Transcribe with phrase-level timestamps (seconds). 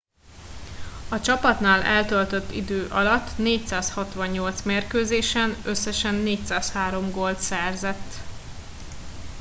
[1.09, 8.13] a csapatnál eltöltött idő alatt 468 mérkőzésen összesen 403 gólt szerzett